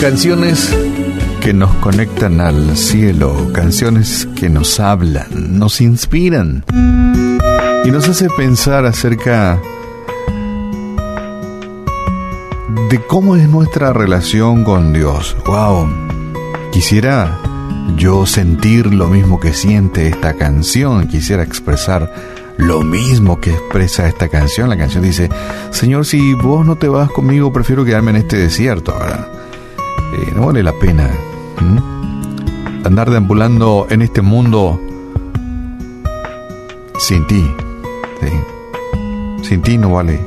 [0.00, 0.74] Canciones
[1.42, 6.64] que nos conectan al cielo, canciones que nos hablan, nos inspiran
[7.84, 9.60] y nos hace pensar acerca
[12.88, 15.36] de cómo es nuestra relación con Dios.
[15.44, 15.90] Wow.
[16.72, 17.38] Quisiera
[17.98, 22.10] yo sentir lo mismo que siente esta canción, quisiera expresar
[22.56, 24.70] lo mismo que expresa esta canción.
[24.70, 25.28] La canción dice,
[25.70, 29.39] Señor, si vos no te vas conmigo, prefiero quedarme en este desierto, ¿verdad?
[30.12, 31.10] Eh, no vale la pena
[32.84, 34.80] andar deambulando en este mundo
[36.98, 37.50] sin ti.
[39.42, 40.20] Sin ti no vale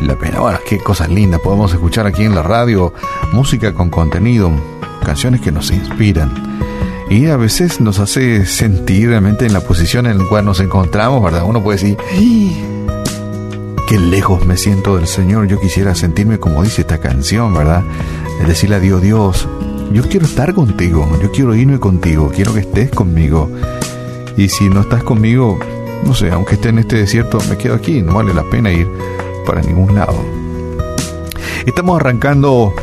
[0.00, 0.40] la pena.
[0.40, 2.92] Bueno, qué cosas lindas podemos escuchar aquí en la radio,
[3.32, 4.50] música con contenido,
[5.04, 6.30] canciones que nos inspiran.
[7.08, 11.22] Y a veces nos hace sentir realmente en la posición en la cual nos encontramos,
[11.22, 11.44] ¿verdad?
[11.44, 11.98] Uno puede decir,
[13.92, 17.84] qué lejos me siento del Señor, yo quisiera sentirme como dice esta canción, ¿verdad?
[18.46, 19.46] decirle a Dios, Dios,
[19.92, 23.50] yo quiero estar contigo, yo quiero irme contigo, quiero que estés conmigo.
[24.34, 25.58] Y si no estás conmigo,
[26.06, 28.88] no sé, aunque esté en este desierto, me quedo aquí, no vale la pena ir
[29.44, 30.14] para ningún lado.
[31.66, 32.74] Estamos arrancando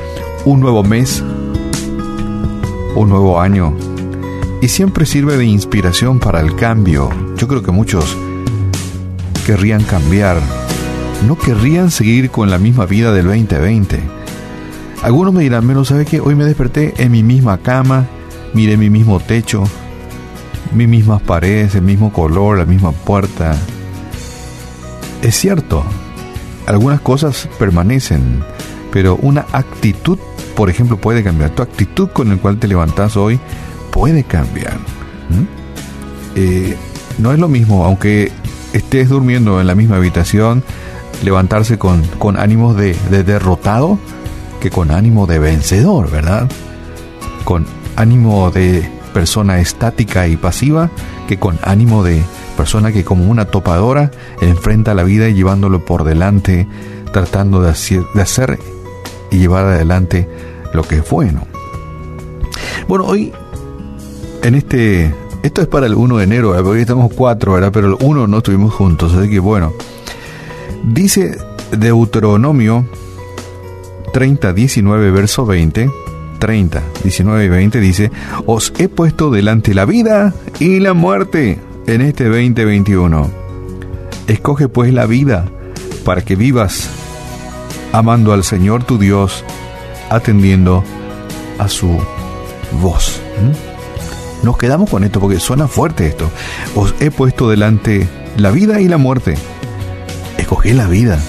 [0.45, 1.23] un nuevo mes,
[2.95, 3.75] un nuevo año,
[4.61, 7.09] y siempre sirve de inspiración para el cambio.
[7.35, 8.15] Yo creo que muchos
[9.47, 10.37] querrían cambiar,
[11.27, 14.19] no querrían seguir con la misma vida del 2020
[15.01, 16.19] algunos me dirán, pero ¿sabe qué?
[16.19, 18.05] Hoy me desperté en mi misma cama,
[18.53, 19.63] miré mi mismo techo,
[20.73, 23.55] mis mismas paredes, el mismo color, la misma puerta.
[25.21, 25.85] Es cierto,
[26.65, 28.43] algunas cosas permanecen,
[28.91, 30.19] pero una actitud,
[30.55, 31.51] por ejemplo, puede cambiar.
[31.51, 33.39] Tu actitud con la cual te levantas hoy
[33.91, 34.77] puede cambiar.
[36.35, 36.75] Eh,
[37.19, 38.33] no es lo mismo, aunque
[38.73, 40.61] estés durmiendo en la misma habitación,
[41.23, 43.99] levantarse con, con ánimos de, de derrotado
[44.59, 46.49] que con ánimo de vencedor, ¿verdad?
[47.43, 50.89] Con ánimo de persona estática y pasiva
[51.27, 52.23] que con ánimo de
[52.57, 54.11] persona que como una topadora
[54.41, 56.67] enfrenta la vida llevándolo por delante,
[57.13, 58.59] tratando de hacer,
[59.31, 60.27] y llevar adelante
[60.73, 61.47] lo que es bueno.
[62.87, 63.31] Bueno, hoy
[64.43, 67.71] en este, esto es para el 1 de enero, hoy estamos cuatro, ¿verdad?
[67.71, 69.73] Pero el 1 no estuvimos juntos, así que bueno,
[70.83, 71.37] dice
[71.71, 72.85] Deuteronomio
[74.13, 75.89] 30, 19, verso 20,
[76.39, 78.11] 30, 19 y 20 dice,
[78.45, 83.29] os he puesto delante la vida y la muerte en este 2021.
[84.27, 85.45] Escoge pues la vida
[86.05, 86.89] para que vivas
[87.91, 89.43] amando al Señor tu Dios,
[90.09, 90.83] atendiendo
[91.57, 91.99] a su
[92.81, 93.21] voz.
[93.41, 94.45] ¿Mm?
[94.45, 96.29] Nos quedamos con esto porque suena fuerte esto.
[96.75, 98.07] Os he puesto delante
[98.37, 99.35] la vida y la muerte.
[100.49, 101.19] Escogí la vida.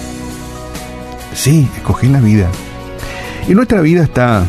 [1.34, 2.48] Sí, escogí la vida.
[3.46, 4.46] Y nuestra vida está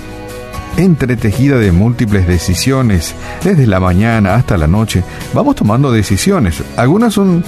[0.78, 5.04] entretejida de múltiples decisiones, desde la mañana hasta la noche.
[5.34, 6.64] Vamos tomando decisiones.
[6.78, 7.44] Algunas son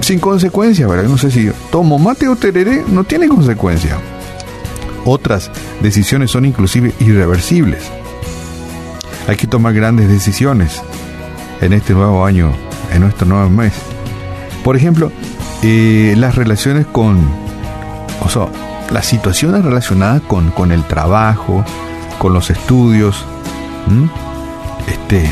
[0.00, 1.04] sin consecuencia, ¿verdad?
[1.04, 3.96] No sé si tomo mate o tereré, no tiene consecuencia.
[5.04, 5.48] Otras
[5.80, 7.84] decisiones son inclusive irreversibles.
[9.28, 10.82] Hay que tomar grandes decisiones
[11.60, 12.52] en este nuevo año,
[12.92, 13.74] en nuestro nuevo mes.
[14.64, 15.12] Por ejemplo,
[15.62, 17.18] eh, las relaciones con,
[18.24, 18.46] o sea,
[18.90, 21.64] las situaciones relacionadas con, con el trabajo,
[22.18, 23.24] con los estudios.
[24.86, 25.30] Este,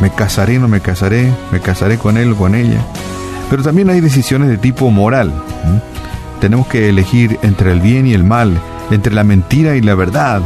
[0.00, 2.80] me casaré, no me casaré, me casaré con él o con ella.
[3.50, 5.32] Pero también hay decisiones de tipo moral.
[6.40, 8.58] Tenemos que elegir entre el bien y el mal,
[8.90, 10.42] entre la mentira y la verdad,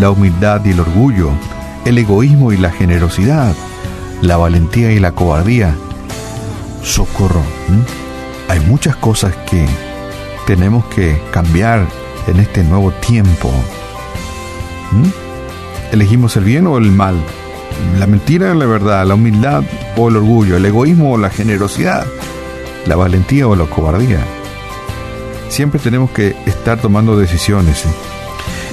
[0.00, 1.30] la humildad y el orgullo,
[1.84, 3.54] el egoísmo y la generosidad,
[4.20, 5.74] la valentía y la cobardía.
[6.82, 7.42] Socorro.
[8.52, 9.64] Hay muchas cosas que
[10.46, 11.86] tenemos que cambiar
[12.26, 13.50] en este nuevo tiempo.
[14.90, 15.94] ¿Mm?
[15.94, 17.14] ¿Elegimos el bien o el mal?
[17.98, 19.62] La mentira o la verdad, la humildad
[19.96, 22.06] o el orgullo, el egoísmo o la generosidad,
[22.84, 24.20] la valentía o la cobardía.
[25.48, 27.84] Siempre tenemos que estar tomando decisiones.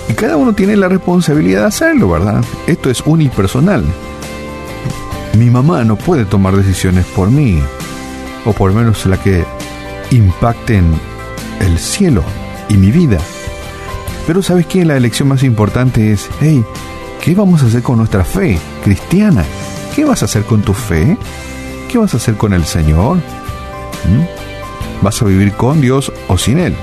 [0.10, 2.44] Y cada uno tiene la responsabilidad de hacerlo, ¿verdad?
[2.68, 3.86] Esto es unipersonal.
[5.38, 7.64] Mi mamá no puede tomar decisiones por mí,
[8.44, 9.46] o por menos la que
[10.12, 10.94] impacten
[11.60, 12.24] el cielo
[12.68, 13.20] y mi vida.
[14.28, 16.64] Pero sabes que la elección más importante es, hey,
[17.22, 19.44] ¿qué vamos a hacer con nuestra fe cristiana?
[19.96, 21.18] ¿Qué vas a hacer con tu fe?
[21.90, 23.18] ¿Qué vas a hacer con el Señor?
[23.18, 25.02] ¿Mm?
[25.02, 26.76] ¿Vas a vivir con Dios o sin Él?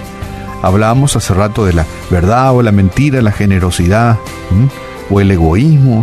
[0.62, 4.18] Hablábamos hace rato de la verdad o la mentira, la generosidad
[4.50, 5.12] ¿Mm?
[5.14, 6.02] o el egoísmo,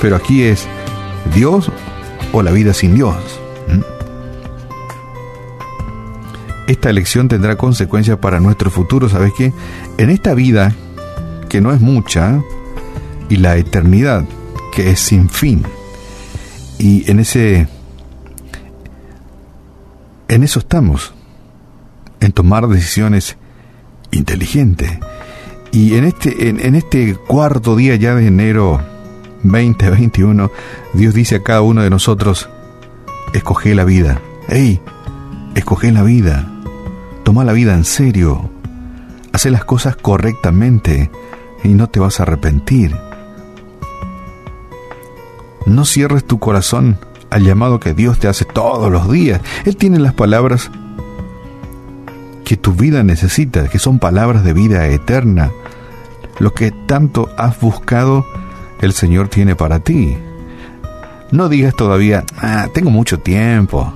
[0.00, 0.66] pero aquí es
[1.34, 1.70] Dios
[2.32, 3.40] o la vida sin Dios.
[6.66, 9.08] Esta elección tendrá consecuencias para nuestro futuro.
[9.08, 9.52] ¿Sabes qué?
[9.98, 10.74] En esta vida
[11.48, 12.42] que no es mucha,
[13.28, 14.24] y la eternidad,
[14.72, 15.62] que es sin fin.
[16.78, 17.68] Y en ese
[20.28, 21.14] en eso estamos,
[22.20, 23.36] en tomar decisiones
[24.10, 24.90] inteligentes.
[25.70, 28.80] Y en este, en, este cuarto día ya de enero
[29.42, 30.50] 2021,
[30.94, 32.48] Dios dice a cada uno de nosotros,
[33.32, 34.20] escoge la vida.
[34.48, 34.80] ¡Ey!
[35.54, 36.53] Escoge la vida.
[37.24, 38.50] Toma la vida en serio.
[39.32, 41.10] Hace las cosas correctamente
[41.64, 42.94] y no te vas a arrepentir.
[45.66, 46.98] No cierres tu corazón
[47.30, 49.40] al llamado que Dios te hace todos los días.
[49.64, 50.70] Él tiene las palabras
[52.44, 55.50] que tu vida necesita, que son palabras de vida eterna.
[56.38, 58.26] Lo que tanto has buscado,
[58.82, 60.16] el Señor tiene para ti.
[61.32, 63.92] No digas todavía, ah, tengo mucho tiempo.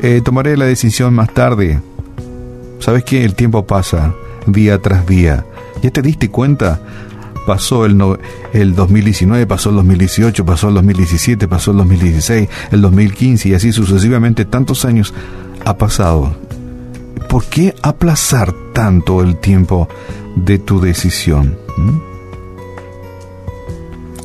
[0.00, 1.80] Eh, tomaré la decisión más tarde.
[2.82, 4.12] ¿Sabes que El tiempo pasa
[4.46, 5.46] día tras día.
[5.82, 6.80] ¿Ya te diste cuenta
[7.46, 7.96] pasó el,
[8.52, 13.72] el 2019, pasó el 2018, pasó el 2017, pasó el 2016, el 2015 y así
[13.72, 15.14] sucesivamente tantos años
[15.64, 16.34] ha pasado.
[17.28, 19.88] ¿Por qué aplazar tanto el tiempo
[20.36, 21.56] de tu decisión?
[21.76, 22.12] ¿Mm?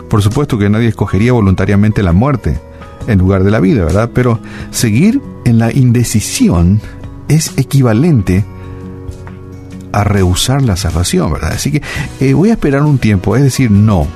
[0.09, 2.59] Por supuesto que nadie escogería voluntariamente la muerte
[3.07, 4.09] en lugar de la vida, ¿verdad?
[4.13, 4.39] Pero
[4.71, 6.81] seguir en la indecisión
[7.27, 8.45] es equivalente
[9.91, 11.53] a rehusar la salvación, ¿verdad?
[11.53, 11.81] Así que
[12.19, 14.07] eh, voy a esperar un tiempo, es decir, no.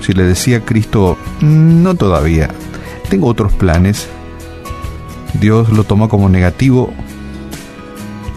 [0.00, 2.50] Si le decía a Cristo, no todavía,
[3.08, 4.08] tengo otros planes,
[5.34, 6.92] Dios lo toma como negativo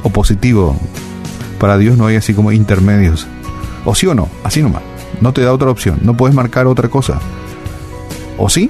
[0.03, 0.75] o positivo.
[1.59, 3.27] Para Dios no hay así como intermedios.
[3.85, 4.83] O sí o no, así nomás.
[5.21, 7.19] No te da otra opción, no puedes marcar otra cosa.
[8.37, 8.69] O sí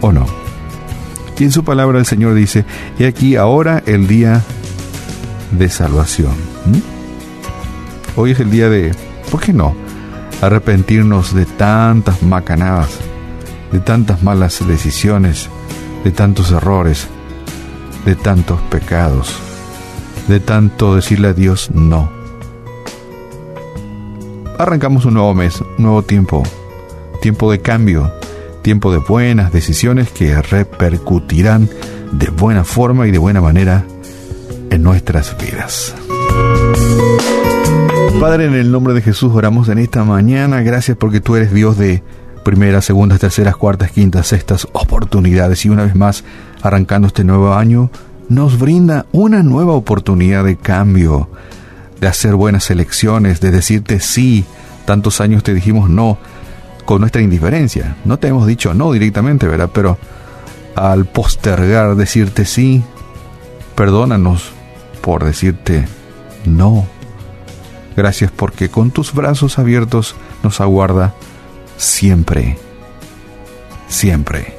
[0.00, 0.39] o no.
[1.40, 2.66] Y en su palabra el Señor dice,
[2.98, 4.42] y aquí ahora el día
[5.52, 6.34] de salvación.
[8.14, 8.94] Hoy es el día de,
[9.30, 9.74] ¿por qué no?
[10.42, 12.90] Arrepentirnos de tantas macanadas,
[13.72, 15.48] de tantas malas decisiones,
[16.04, 17.08] de tantos errores,
[18.04, 19.34] de tantos pecados,
[20.28, 22.12] de tanto decirle a Dios no.
[24.58, 26.42] Arrancamos un nuevo mes, un nuevo tiempo,
[27.22, 28.12] tiempo de cambio,
[28.62, 31.68] tiempo de buenas decisiones que repercutirán
[32.12, 33.84] de buena forma y de buena manera
[34.70, 35.94] en nuestras vidas.
[38.20, 40.60] Padre, en el nombre de Jesús oramos en esta mañana.
[40.60, 42.02] Gracias porque tú eres Dios de
[42.44, 45.64] primeras, segundas, terceras, cuartas, quintas, sextas oportunidades.
[45.64, 46.24] Y una vez más,
[46.62, 47.90] arrancando este nuevo año,
[48.28, 51.30] nos brinda una nueva oportunidad de cambio,
[52.00, 54.44] de hacer buenas elecciones, de decirte sí.
[54.84, 56.18] Tantos años te dijimos no
[56.90, 57.94] con nuestra indiferencia.
[58.04, 59.70] No te hemos dicho no directamente, ¿verdad?
[59.72, 59.96] Pero
[60.74, 62.82] al postergar decirte sí,
[63.76, 64.50] perdónanos
[65.00, 65.86] por decirte
[66.46, 66.84] no.
[67.96, 71.14] Gracias porque con tus brazos abiertos nos aguarda
[71.76, 72.58] siempre,
[73.86, 74.56] siempre.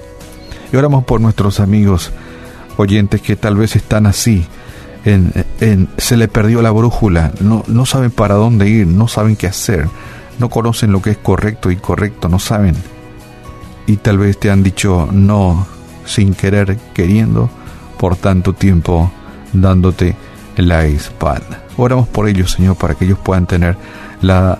[0.71, 2.13] Y oramos por nuestros amigos
[2.77, 4.45] oyentes que tal vez están así,
[5.03, 9.35] en, en, se le perdió la brújula, no, no saben para dónde ir, no saben
[9.35, 9.89] qué hacer,
[10.41, 12.75] no conocen lo que es correcto y correcto, no saben.
[13.85, 15.67] Y tal vez te han dicho no
[16.03, 17.49] sin querer, queriendo,
[17.99, 19.11] por tanto tiempo
[19.53, 20.15] dándote
[20.57, 21.63] la espalda.
[21.77, 23.77] Oramos por ellos, Señor, para que ellos puedan tener
[24.21, 24.57] la,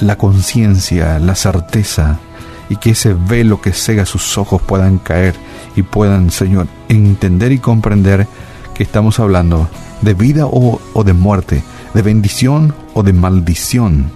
[0.00, 2.20] la, conciencia, la certeza
[2.68, 5.34] y que ese velo que cega sus ojos puedan caer
[5.74, 8.28] y puedan, Señor, entender y comprender
[8.72, 9.68] que estamos hablando
[10.00, 14.10] de vida o, o de muerte, de bendición o de maldición,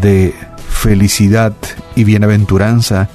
[0.00, 0.34] de
[0.68, 1.54] felicidad
[1.96, 3.08] y bienaventuranza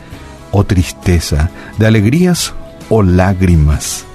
[0.52, 2.54] o tristeza, de alegrías
[2.90, 4.06] o lágrimas.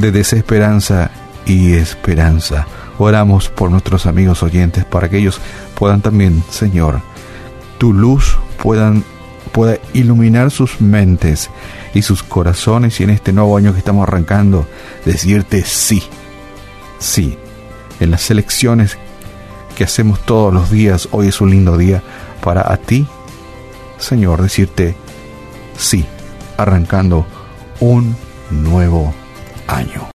[0.00, 1.10] de desesperanza
[1.46, 2.66] y esperanza.
[2.98, 5.40] Oramos por nuestros amigos oyentes para que ellos
[5.74, 7.00] puedan también, Señor,
[7.78, 9.04] tu luz puedan
[9.52, 11.48] pueda iluminar sus mentes
[11.94, 14.66] y sus corazones y en este nuevo año que estamos arrancando
[15.06, 16.02] decirte sí,
[16.98, 17.38] sí,
[18.00, 18.98] en las elecciones
[19.76, 22.02] que hacemos todos los días, hoy es un lindo día
[22.42, 23.06] para a ti,
[23.98, 24.96] Señor, decirte
[25.76, 26.06] sí,
[26.56, 27.26] arrancando
[27.80, 28.16] un
[28.50, 29.14] nuevo
[29.66, 30.02] año.